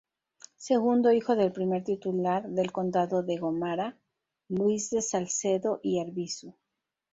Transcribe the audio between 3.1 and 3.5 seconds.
de